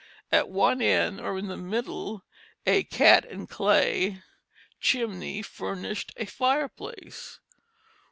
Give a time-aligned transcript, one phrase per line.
[0.31, 2.23] At one end, or in the middle,
[2.65, 4.23] a "cat and clay"
[4.79, 7.39] chimney furnished a fireplace.